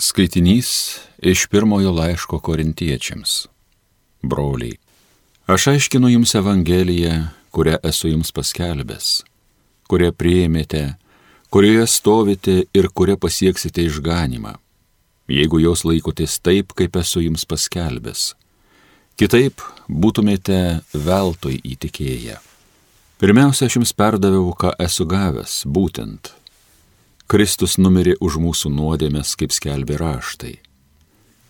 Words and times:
Skaitinys 0.00 0.96
iš 1.18 1.46
pirmojo 1.46 1.90
laiško 1.92 2.38
korintiečiams. 2.38 3.46
Broliai, 4.22 4.78
aš 5.46 5.66
aiškinu 5.74 6.08
jums 6.08 6.32
Evangeliją, 6.34 7.26
kurią 7.52 7.76
esu 7.84 8.08
jums 8.08 8.32
paskelbęs, 8.32 9.10
kurią 9.92 10.08
priėmėte, 10.16 10.94
kurioje 11.52 11.84
stovite 11.84 12.56
ir 12.72 12.88
kurią 12.88 13.18
pasieksite 13.20 13.84
išganimą, 13.90 14.54
jeigu 15.28 15.60
jos 15.60 15.84
laikotės 15.84 16.40
taip, 16.40 16.72
kaip 16.72 16.96
esu 16.96 17.26
jums 17.26 17.44
paskelbęs. 17.44 18.30
Kitaip 19.20 19.60
būtumėte 19.84 20.80
veltui 20.96 21.60
įtikėję. 21.74 22.40
Pirmiausia, 23.20 23.68
aš 23.68 23.82
jums 23.82 23.92
perdaviau, 23.92 24.48
ką 24.56 24.78
esu 24.80 25.04
gavęs, 25.04 25.66
būtent 25.68 26.39
Kristus 27.30 27.76
numirė 27.78 28.16
už 28.18 28.40
mūsų 28.42 28.72
nuodėmės, 28.74 29.36
kaip 29.38 29.52
skelbė 29.54 30.00
raštai. 30.00 30.56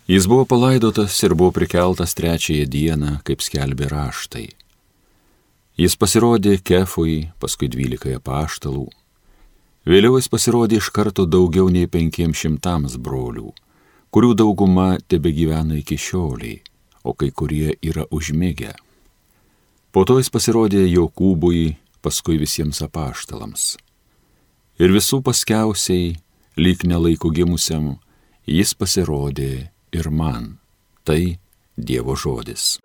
Jis 0.05 0.27
buvo 0.29 0.43
palaidotas 0.45 1.15
ir 1.25 1.33
buvo 1.33 1.55
prikeltas 1.55 2.13
trečiąją 2.19 2.67
dieną, 2.69 3.13
kaip 3.25 3.41
skelbė 3.41 3.89
raštai. 3.89 4.45
Jis 5.81 5.97
pasirodė 5.97 6.59
kefui, 6.61 7.31
paskui 7.41 7.71
dvylikai 7.73 8.19
paštalų. 8.21 8.85
Vėliau 9.89 10.21
jis 10.21 10.29
pasirodė 10.29 10.77
iš 10.77 10.93
karto 10.93 11.25
daugiau 11.25 11.73
nei 11.73 11.89
penkiems 11.89 12.45
šimtams 12.45 13.01
brolių, 13.01 13.49
kurių 14.13 14.33
dauguma 14.37 14.89
tebe 15.01 15.33
gyvena 15.33 15.81
iki 15.81 15.97
šioliai, 15.97 16.61
o 17.01 17.17
kai 17.17 17.33
kurie 17.33 17.73
yra 17.81 18.05
užmėgę. 18.13 18.75
Po 19.89 20.05
to 20.05 20.21
jis 20.21 20.29
pasirodė 20.29 20.85
Jokūbui, 20.85 21.71
paskui 22.05 22.37
visiems 22.37 22.85
apaštalams 22.85 23.71
ir 24.79 24.93
visų 24.95 25.21
paskiausiai, 25.25 26.15
lyg 26.57 26.85
nelaikų 26.87 27.31
gimusiam, 27.35 27.95
jis 28.47 28.73
pasirodė 28.75 29.71
ir 29.91 30.09
man. 30.11 30.57
Tai 31.03 31.37
Dievo 31.77 32.13
žodis. 32.15 32.77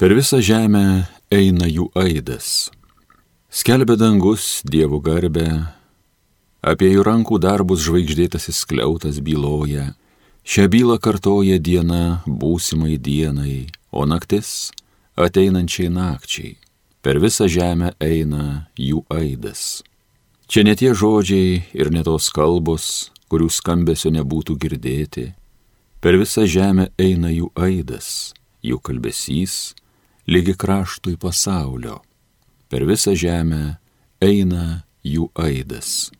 Per 0.00 0.14
visą 0.16 0.40
žemę 0.40 1.04
eina 1.30 1.68
jų 1.68 1.90
aidas. 1.94 2.70
Skelbia 3.52 3.98
dangus 4.00 4.62
Dievo 4.64 4.98
garbę, 5.04 5.46
apie 6.64 6.88
jų 6.94 7.04
rankų 7.04 7.36
darbus 7.44 7.84
žvaigždėtasis 7.84 8.64
kliautas 8.64 9.20
byloja, 9.20 9.90
šią 10.42 10.66
bylą 10.72 10.96
kartoja 11.04 11.60
diena 11.60 12.22
būsimai 12.24 12.96
dienai, 12.96 13.68
o 13.92 14.06
naktis 14.08 14.70
ateinančiai 15.16 15.90
nakčiai. 15.92 16.56
Per 17.00 17.16
visą 17.22 17.48
žemę 17.48 17.94
eina 18.02 18.68
jų 18.76 19.06
aidas. 19.08 19.80
Čia 20.50 20.66
ne 20.66 20.74
tie 20.76 20.92
žodžiai 20.92 21.62
ir 21.72 21.88
ne 21.94 22.02
tos 22.04 22.28
kalbos, 22.34 23.08
kurių 23.30 23.48
skambesio 23.48 24.10
nebūtų 24.12 24.56
girdėti. 24.60 25.30
Per 26.00 26.18
visą 26.20 26.44
žemę 26.44 26.90
eina 27.00 27.30
jų 27.32 27.52
aidas, 27.56 28.34
jų 28.64 28.80
kalbesys, 28.84 29.72
lygi 30.28 30.56
kraštui 30.58 31.16
pasaulio. 31.20 32.00
Per 32.68 32.84
visą 32.88 33.14
žemę 33.16 33.78
eina 34.20 34.82
jų 35.06 35.30
aidas. 35.34 36.10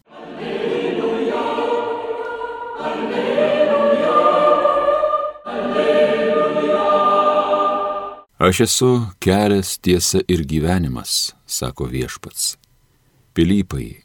Aš 8.41 8.61
esu 8.61 9.07
kelias, 9.21 9.79
tiesa 9.85 10.19
ir 10.25 10.41
gyvenimas, 10.49 11.35
sako 11.45 11.85
viešpats. 11.93 12.57
Pilypai, 13.37 14.01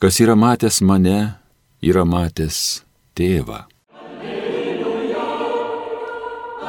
kas 0.00 0.16
yra 0.24 0.32
matęs 0.32 0.80
mane, 0.80 1.36
yra 1.84 2.04
matęs 2.08 2.88
tėvą. 3.12 3.68
Alleluja, 4.00 5.28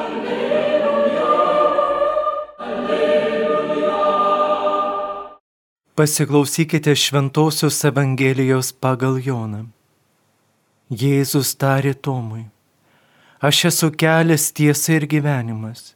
alleluja, 0.04 1.32
alleluja. 2.68 3.96
Pasiklausykite 5.96 6.92
Šventojios 6.92 7.80
Evangelijos 7.88 8.76
pagal 8.76 9.24
Joną. 9.24 9.72
Jėzus 10.92 11.56
tarė 11.56 11.96
Tomui, 11.96 12.52
aš 13.40 13.66
esu 13.72 13.96
kelias, 13.96 14.52
tiesa 14.52 15.00
ir 15.00 15.08
gyvenimas. 15.08 15.96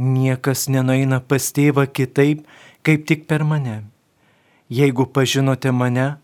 Niekas 0.00 0.64
nenueina 0.72 1.20
pas 1.20 1.50
tėvą 1.52 1.84
kitaip, 1.92 2.46
kaip 2.80 3.04
tik 3.04 3.26
per 3.28 3.44
mane. 3.44 3.82
Jeigu 4.72 5.04
pažinote 5.12 5.72
mane, 5.76 6.14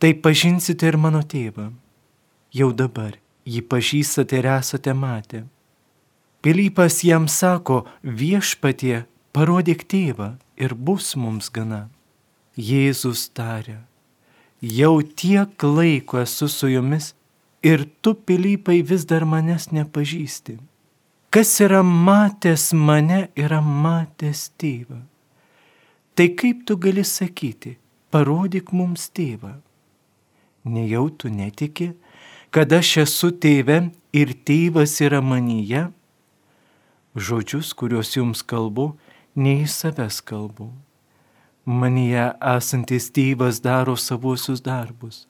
tai 0.00 0.14
pažinsite 0.14 0.88
ir 0.88 0.96
mano 0.96 1.20
tėvą. 1.20 1.68
Jau 2.56 2.70
dabar 2.72 3.18
jį 3.44 3.60
pažįstate 3.68 4.40
ir 4.40 4.48
esate 4.54 4.94
matę. 4.96 5.42
Pilypas 6.40 7.02
jam 7.04 7.26
sako, 7.28 7.82
viešpatie, 8.02 9.04
parodyk 9.36 9.84
tėvą 9.90 10.36
ir 10.56 10.74
bus 10.74 11.12
mums 11.16 11.50
gana. 11.52 11.88
Jėzus 12.56 13.28
tarė, 13.36 13.76
jau 14.62 15.02
tiek 15.02 15.52
laiko 15.62 16.22
esu 16.22 16.48
su 16.48 16.70
jumis 16.72 17.12
ir 17.62 17.84
tu, 18.00 18.14
Pilypai, 18.14 18.80
vis 18.82 19.04
dar 19.04 19.26
manęs 19.28 19.68
nepažįsti. 19.74 20.56
Kas 21.30 21.60
yra 21.60 21.82
matęs 21.82 22.70
mane, 22.72 23.26
yra 23.36 23.58
matęs 23.60 24.46
tėvą. 24.56 25.02
Tai 26.16 26.26
kaip 26.40 26.62
tu 26.64 26.78
gali 26.80 27.04
sakyti, 27.04 27.74
parodyk 28.08 28.72
mums 28.72 29.10
tėvą? 29.12 29.58
Nejau 30.64 31.10
tu 31.12 31.28
netiki, 31.28 31.90
kad 32.48 32.72
aš 32.72 32.94
esu 33.04 33.28
tėve 33.44 33.78
ir 34.16 34.32
tėvas 34.48 34.96
yra 35.04 35.20
manyje? 35.20 35.90
Žodžius, 37.12 37.76
kuriuos 37.76 38.16
jums 38.16 38.40
kalbu, 38.40 38.94
ne 39.36 39.58
į 39.66 39.68
savęs 39.68 40.24
kalbu. 40.24 40.72
Manyje 41.68 42.30
esantis 42.56 43.12
tėvas 43.12 43.60
daro 43.60 44.00
savuosius 44.00 44.64
darbus. 44.64 45.26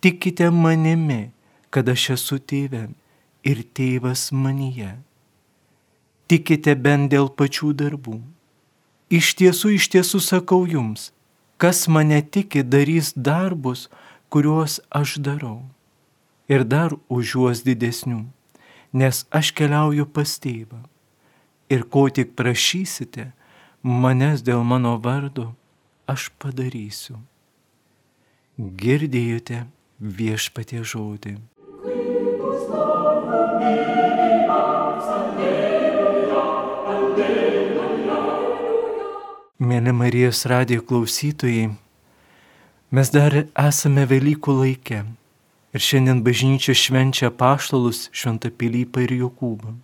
Tikite 0.00 0.48
manimi, 0.48 1.26
kad 1.68 1.84
aš 1.92 2.14
esu 2.16 2.40
tėve 2.40 2.88
ir 3.46 3.62
tėvas 3.78 4.30
manyje. 4.34 4.96
Tikite 6.26 6.74
bent 6.74 7.12
dėl 7.12 7.30
pačių 7.38 7.70
darbų. 7.78 8.18
Iš 9.14 9.34
tiesų, 9.38 9.76
iš 9.78 9.86
tiesų 9.94 10.18
sakau 10.26 10.64
jums, 10.66 11.12
kas 11.62 11.86
mane 11.86 12.18
tiki, 12.22 12.64
darys 12.66 13.12
darbus, 13.14 13.86
kuriuos 14.34 14.80
aš 14.90 15.20
darau. 15.22 15.62
Ir 16.50 16.66
dar 16.66 16.94
už 17.06 17.36
juos 17.36 17.62
didesnių, 17.66 18.24
nes 18.92 19.22
aš 19.30 19.52
keliauju 19.54 20.06
pas 20.10 20.34
tėvą. 20.42 20.82
Ir 21.70 21.86
ko 21.90 22.06
tik 22.10 22.34
prašysite, 22.38 23.30
manęs 23.82 24.42
dėl 24.46 24.66
mano 24.66 24.94
vardo, 25.02 25.52
aš 26.10 26.30
padarysiu. 26.42 27.18
Girdėjote 28.58 29.66
viešpatie 30.00 30.82
žodį. 30.82 31.38
Mėly 39.66 39.92
Marijos 39.96 40.44
radijo 40.46 40.82
klausytojai, 40.84 41.70
mes 42.92 43.10
dar 43.14 43.34
esame 43.40 44.04
Velykų 44.06 44.52
laikė 44.60 44.98
ir 45.76 45.84
šiandien 45.84 46.22
bažnyčia 46.24 46.74
švenčia 46.76 47.30
paštalus 47.32 48.06
Šventą 48.12 48.52
Pilypą 48.52 49.02
ir 49.04 49.16
Jokūbą. 49.16 49.74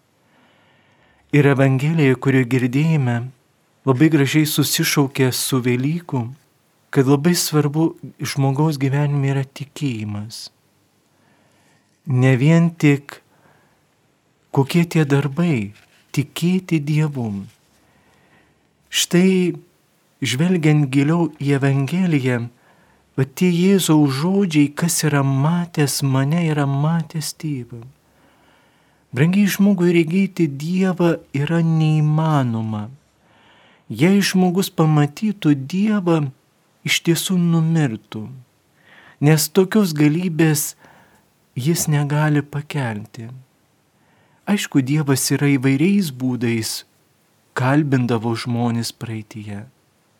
Ir 1.33 1.49
Evangelija, 1.51 2.15
kurią 2.17 2.45
girdėjome, 2.55 3.17
labai 3.89 4.09
gražiai 4.13 4.49
susišaukė 4.49 5.31
su 5.33 5.61
Velykų, 5.65 6.23
kad 6.93 7.09
labai 7.09 7.33
svarbu 7.33 7.95
žmogaus 8.21 8.79
gyvenime 8.81 9.33
yra 9.33 9.45
tikėjimas. 9.45 10.51
Ne 12.07 12.37
vien 12.37 12.71
tik 12.75 13.21
kokie 14.51 14.83
tie 14.91 15.05
darbai, 15.07 15.71
tikėti 16.11 16.81
Dievu. 16.83 17.29
Štai 18.91 19.55
žvelgiant 20.19 20.91
giliau 20.91 21.31
į 21.39 21.55
Evangeliją, 21.61 22.41
va 23.17 23.25
tie 23.25 23.53
Jėzaus 23.55 24.19
žodžiai, 24.19 24.73
kas 24.75 24.99
yra 25.07 25.23
matęs 25.23 26.03
mane, 26.03 26.43
yra 26.51 26.67
matęs 26.67 27.33
tėvą. 27.39 27.81
Brangiai 29.15 29.47
žmogui 29.47 29.95
regėti 29.95 30.49
Dievą 30.49 31.15
yra 31.37 31.63
neįmanoma. 31.63 32.89
Jei 33.89 34.23
žmogus 34.25 34.73
pamatytų 34.73 35.55
Dievą, 35.69 36.33
iš 36.83 37.03
tiesų 37.07 37.37
numirtų, 37.39 38.27
nes 39.23 39.47
tokios 39.55 39.93
galybės 39.95 40.73
jis 41.55 41.87
negali 41.89 42.43
pakelti. 42.43 43.29
Aišku, 44.49 44.83
Dievas 44.83 45.29
yra 45.31 45.53
įvairiais 45.55 46.11
būdais 46.11 46.83
kalbindavo 47.55 48.33
žmonės 48.35 48.93
praeitie. 48.97 49.67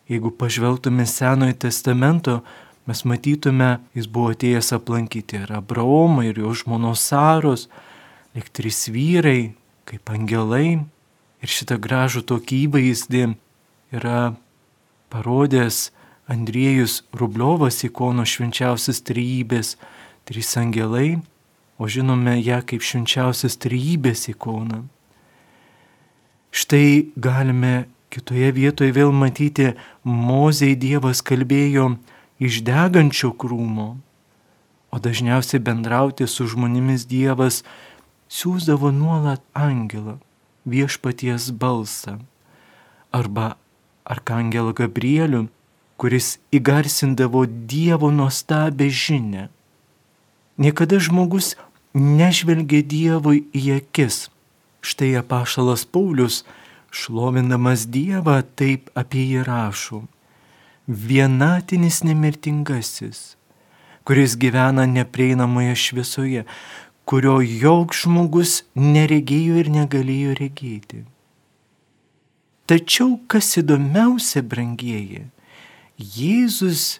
Jeigu 0.07 0.31
pažvelgtume 0.31 1.05
Senojo 1.09 1.55
testamento, 1.65 2.41
mes 2.87 3.03
matytume, 3.07 3.79
jis 3.95 4.07
buvo 4.07 4.33
atėjęs 4.35 4.73
aplankyti 4.77 5.41
ir 5.41 5.53
Abraomą, 5.57 6.25
ir 6.27 6.39
jo 6.39 6.53
žmonos 6.53 7.03
Saros, 7.03 7.67
lik 8.35 8.51
trys 8.53 8.85
vyrai, 8.91 9.53
kaip 9.89 10.11
angelai. 10.13 10.83
Ir 11.43 11.51
šitą 11.51 11.75
gražų 11.81 12.23
tokį 12.29 12.59
įvaizdį 12.67 13.23
yra 13.95 14.35
parodęs 15.11 15.89
Andriejus 16.31 17.01
Rubliovas 17.11 17.81
ikono 17.83 18.23
švenčiausias 18.23 19.03
trybės, 19.03 19.75
trys 20.25 20.55
angelai, 20.57 21.19
o 21.77 21.87
žinome 21.87 22.37
ją 22.39 22.61
kaip 22.67 22.83
švenčiausias 22.85 23.57
trybės 23.59 24.27
ikoną. 24.31 24.83
Štai 26.53 27.09
galime 27.17 27.87
kitoje 28.13 28.51
vietoje 28.53 28.93
vėl 28.93 29.11
matyti, 29.11 29.73
Mozei 30.05 30.77
Dievas 30.77 31.23
kalbėjo 31.25 31.95
iš 32.37 32.61
degančio 32.67 33.33
krūmo, 33.33 33.95
o 34.93 34.99
dažniausiai 35.01 35.63
bendrauti 35.63 36.27
su 36.29 36.45
žmonėmis 36.51 37.07
Dievas 37.09 37.63
siūsdavo 38.29 38.93
nuolat 38.93 39.41
angelą, 39.57 40.19
viešpaties 40.69 41.49
balsą, 41.57 42.19
arba 43.11 43.55
arkangelą 44.05 44.75
Gabrielių, 44.77 45.47
kuris 45.97 46.37
įgarsindavo 46.53 47.45
Dievo 47.47 48.11
nuostabę 48.13 48.89
žinę. 48.89 49.49
Niekada 50.57 50.99
žmogus 51.01 51.55
nežvelgia 51.93 52.83
Dievui 52.85 53.45
į 53.53 53.79
akis, 53.79 54.27
Štai 54.83 55.15
apašalas 55.15 55.85
Paulius, 55.85 56.43
šlovindamas 56.91 57.87
Dievą, 57.87 58.41
taip 58.59 58.89
apie 58.99 59.23
jį 59.29 59.45
rašo. 59.47 60.01
Vienatinis 60.87 62.01
nemirtingasis, 62.03 63.37
kuris 64.03 64.35
gyvena 64.35 64.83
neprieinamoje 64.83 65.77
šviesoje, 65.85 66.43
kurio 67.07 67.37
joks 67.39 68.03
žmogus 68.03 68.57
neregėjo 68.75 69.63
ir 69.63 69.71
negalėjo 69.71 70.35
regėti. 70.41 71.05
Tačiau 72.67 73.15
kas 73.31 73.55
įdomiausia, 73.63 74.43
brangieji, 74.43 75.29
Jėzus 75.95 76.99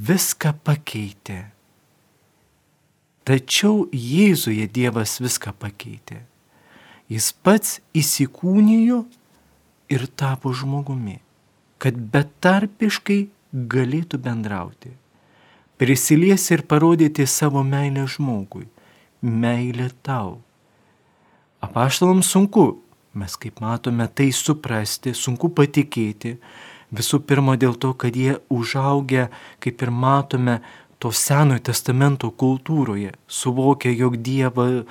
viską 0.00 0.56
pakeitė. 0.64 1.42
Tačiau 3.30 3.84
Jėzuje 3.94 4.64
Dievas 4.74 5.20
viską 5.22 5.52
pakeitė. 5.54 6.16
Jis 7.06 7.28
pats 7.46 7.76
įsikūnijo 7.94 9.04
ir 9.94 10.06
tapo 10.18 10.50
žmogumi, 10.50 11.20
kad 11.78 11.94
betarpiškai 12.10 13.20
galėtų 13.70 14.18
bendrauti, 14.24 14.90
prisiliesi 15.78 16.56
ir 16.56 16.64
parodyti 16.66 17.28
savo 17.30 17.62
meilę 17.62 18.08
žmogui, 18.10 18.66
meilę 19.22 19.92
tau. 20.02 20.40
Apaštalams 21.62 22.34
sunku, 22.34 22.80
mes 23.14 23.38
kaip 23.38 23.62
matome 23.62 24.10
tai 24.10 24.32
suprasti, 24.34 25.14
sunku 25.14 25.54
patikėti, 25.54 26.34
visų 26.90 27.22
pirma 27.30 27.54
dėl 27.54 27.78
to, 27.78 27.94
kad 27.94 28.10
jie 28.10 28.40
užaugę, 28.50 29.28
kaip 29.62 29.86
ir 29.86 29.94
matome, 29.94 30.58
to 31.00 31.10
senojo 31.16 31.62
testamento 31.70 32.28
kultūroje, 32.30 33.14
suvokia, 33.28 33.92
jog 33.96 34.18
Dievą 34.20 34.84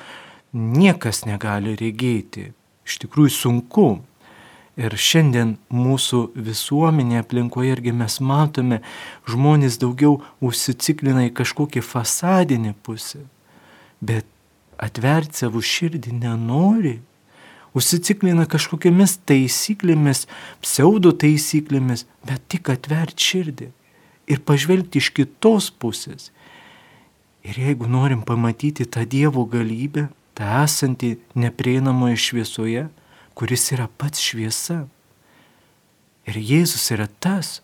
niekas 0.54 1.24
negali 1.30 1.76
regėti. 1.78 2.50
Iš 2.90 3.04
tikrųjų 3.06 3.34
sunku. 3.36 3.90
Ir 4.80 4.94
šiandien 4.96 5.58
mūsų 5.76 6.22
visuomenė 6.40 7.20
aplinkoje 7.20 7.74
irgi 7.76 7.92
mes 7.92 8.16
matome, 8.24 8.80
žmonės 9.28 9.76
daugiau 9.82 10.22
užsiciklina 10.40 11.26
į 11.28 11.34
kažkokį 11.36 11.84
fasadinį 11.84 12.72
pusę, 12.88 13.26
bet 14.00 14.26
atverti 14.80 15.44
savo 15.44 15.60
širdį 15.60 16.16
nenori. 16.22 16.96
Užsiciklina 17.76 18.48
kažkokiamis 18.50 19.18
taisyklėmis, 19.30 20.24
pseudo 20.64 21.12
taisyklėmis, 21.12 22.08
bet 22.26 22.48
tik 22.50 22.72
atverti 22.72 23.28
širdį 23.28 23.70
ir 24.30 24.44
pažvelgti 24.46 25.02
iš 25.02 25.10
kitos 25.18 25.70
pusės. 25.74 26.30
Ir 27.44 27.58
jeigu 27.58 27.88
norim 27.90 28.22
pamatyti 28.28 28.86
tą 28.86 29.06
Dievo 29.10 29.46
galybę, 29.50 30.10
tą 30.38 30.48
esantį 30.64 31.16
neprieinamoje 31.40 32.20
šviesoje, 32.20 32.88
kuris 33.34 33.72
yra 33.74 33.88
pats 33.98 34.22
šviesa. 34.22 34.84
Ir 36.30 36.38
Jėzus 36.38 36.92
yra 36.94 37.08
tas, 37.24 37.60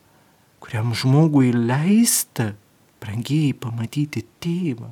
kuriam 0.64 0.96
žmogui 0.98 1.52
leista 1.54 2.54
brangiai 3.04 3.54
pamatyti 3.54 4.26
tėvą. 4.42 4.90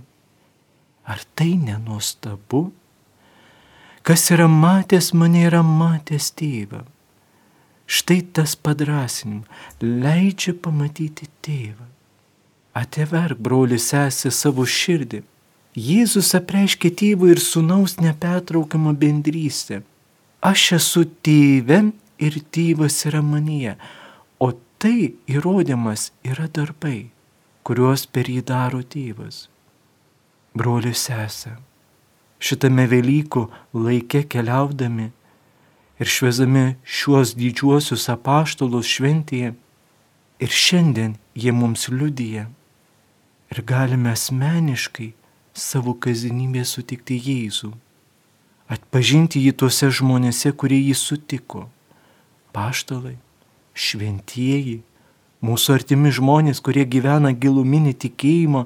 Ar 1.09 1.23
tai 1.35 1.55
nenuostabu? 1.59 2.67
Kas 4.03 4.27
yra 4.35 4.49
matęs 4.51 5.13
mane, 5.15 5.47
yra 5.47 5.63
matęs 5.63 6.29
tėvą. 6.37 6.83
Štai 7.85 8.21
tas 8.33 8.55
padrasinimas 8.55 9.49
leidžia 9.81 10.53
pamatyti 10.55 11.27
tėvą. 11.45 11.89
Ateverk, 12.73 13.37
broli 13.37 13.77
sesė, 13.77 14.31
savo 14.33 14.65
širdį 14.65 15.21
Jėzus 15.73 16.35
apreiškė 16.37 16.91
tėvų 16.93 17.31
ir 17.33 17.39
sunaus 17.41 17.95
nepertraukiamą 17.97 18.93
bendrystę. 18.93 19.81
Aš 20.45 20.73
esu 20.77 21.01
tėve 21.25 21.79
ir 22.21 22.37
tėvas 22.53 22.99
yra 23.09 23.23
manyje, 23.25 23.73
o 24.37 24.51
tai 24.77 25.15
įrodymas 25.25 26.11
yra 26.21 26.45
darbai, 26.45 27.09
kuriuos 27.65 28.05
per 28.05 28.29
jį 28.29 28.43
daro 28.45 28.83
tėvas. 28.85 29.47
Brolius 30.53 31.07
sesė, 31.07 31.55
šitame 32.37 32.85
Velykų 32.91 33.47
laike 33.73 34.27
keliaudami 34.29 35.09
ir 36.01 36.09
švezami 36.09 36.75
šiuos 36.83 37.35
didžiuosius 37.37 38.09
apaštalus 38.13 38.89
šventėje, 38.89 39.53
ir 40.43 40.49
šiandien 40.49 41.15
jie 41.37 41.53
mums 41.55 41.87
liudyja 41.89 42.47
ir 43.53 43.61
galime 43.69 44.11
asmeniškai 44.13 45.11
savo 45.53 45.93
kasdienybėje 46.03 46.65
sutikti 46.65 47.19
Jėzų, 47.21 47.69
atpažinti 48.73 49.43
jį 49.43 49.53
tuose 49.61 49.91
žmonėse, 49.93 50.49
kurie 50.57 50.79
jį 50.81 50.95
sutiko. 50.97 51.67
Paštalai, 52.53 53.15
šventieji, 53.73 54.79
mūsų 55.45 55.75
artimi 55.77 56.09
žmonės, 56.13 56.61
kurie 56.65 56.85
gyvena 56.89 57.33
giluminį 57.33 57.93
tikėjimą, 58.05 58.65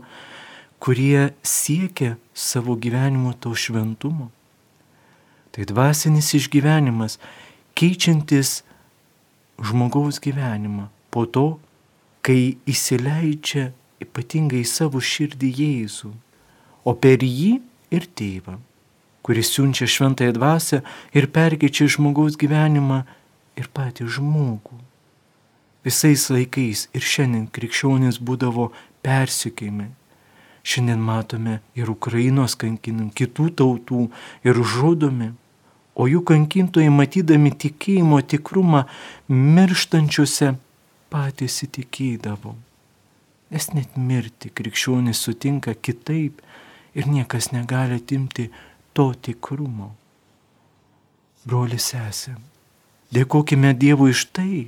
kurie 0.84 1.34
siekia 1.44 2.16
savo 2.34 2.76
gyvenimo 2.80 3.34
to 3.36 3.54
šventumo. 3.56 4.32
Tai 5.58 5.66
dvasinis 5.66 6.30
išgyvenimas, 6.38 7.18
keičiantis 7.74 8.62
žmogaus 9.58 10.22
gyvenimą 10.22 10.86
po 11.10 11.26
to, 11.26 11.48
kai 12.22 12.60
įsileidžia 12.70 13.72
ypatingai 14.06 14.62
savo 14.70 15.02
širdį 15.02 15.50
Jėzų 15.58 16.14
o 16.88 16.96
per 16.96 17.24
jį 17.24 17.58
ir 17.92 18.08
tėvą, 18.16 18.58
kuris 19.26 19.52
siunčia 19.52 19.88
šventąją 19.92 20.36
dvasę 20.38 20.82
ir 21.18 21.28
perkeičia 21.36 21.90
žmogaus 21.98 22.38
gyvenimą 22.40 23.02
ir 23.60 23.68
patį 23.76 24.08
žmogų. 24.18 24.78
Visais 25.84 26.28
laikais 26.32 26.88
ir 26.96 27.04
šiandien 27.04 27.48
krikščionis 27.52 28.22
būdavo 28.24 28.70
persikėjami. 29.04 29.90
Šiandien 30.68 31.04
matome 31.04 31.60
ir 31.80 31.92
Ukrainos 31.92 32.56
kankinam, 32.60 33.12
kitų 33.12 33.50
tautų 33.60 34.08
ir 34.48 34.64
žudomi, 34.76 35.32
o 35.98 36.06
jų 36.06 36.22
kankintojai 36.30 36.92
matydami 36.94 37.52
tikėjimo 37.64 38.20
tikrumą 38.30 38.84
mirštančiuose 39.34 40.54
patys 41.10 41.64
įtikėdavo. 41.66 42.54
Nes 43.50 43.70
net 43.74 43.96
mirti 43.98 44.52
krikščionis 44.54 45.24
sutinka 45.24 45.74
kitaip 45.74 46.44
ir 46.98 47.10
niekas 47.10 47.50
negali 47.56 47.98
atimti 47.98 48.50
to 48.94 49.08
tikrumo. 49.26 49.94
Broli 51.48 51.80
sesė, 51.80 52.36
dėkojime 53.16 53.72
Dievui 53.80 54.12
iš 54.12 54.28
tai, 54.36 54.68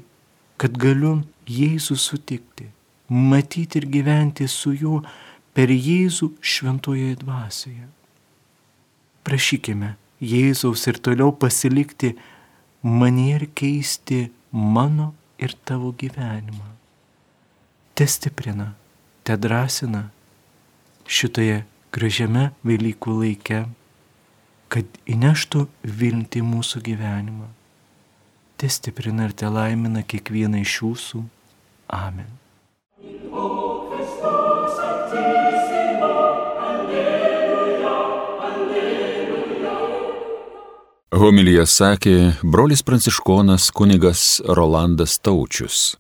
kad 0.58 0.78
galiu 0.80 1.20
Jėzų 1.50 1.98
sutikti, 2.00 2.70
matyti 3.10 3.82
ir 3.82 3.90
gyventi 3.92 4.48
su 4.48 4.72
juo 4.72 5.02
per 5.54 5.74
Jėzų 5.74 6.32
šventoje 6.40 7.18
dvasioje. 7.20 7.90
Prašykime 9.28 9.98
Jėzaus 10.20 10.84
ir 10.92 11.00
toliau 11.00 11.32
pasilikti 11.32 12.16
mane 12.84 13.30
ir 13.38 13.48
keisti 13.56 14.30
mano 14.52 15.14
ir 15.40 15.56
tavo 15.66 15.94
gyvenimą. 15.96 16.68
Te 17.96 18.08
stiprina, 18.08 18.74
te 19.24 19.36
drąsina 19.40 20.10
šitoje 21.08 21.64
gražiame 21.96 22.50
Velykų 22.68 23.16
laike, 23.22 23.64
kad 24.70 25.00
įneštų 25.10 25.66
viltį 25.84 26.44
mūsų 26.46 26.84
gyvenimą. 26.86 27.48
te 28.60 28.68
stiprina 28.68 29.30
ir 29.30 29.34
te 29.40 29.48
laimina 29.48 30.02
kiekvieną 30.04 30.60
iš 30.60 30.74
jūsų. 30.82 31.24
Amen. 31.96 32.28
Homilyje 41.20 41.66
sakė 41.68 42.14
brolis 42.48 42.80
pranciškonas 42.88 43.66
kunigas 43.76 44.22
Rolandas 44.56 45.18
Taučius. 45.20 45.98